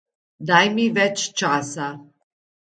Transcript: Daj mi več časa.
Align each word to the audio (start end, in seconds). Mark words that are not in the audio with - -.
Daj 0.51 0.69
mi 0.77 0.87
več 0.97 1.27
časa. 1.43 1.93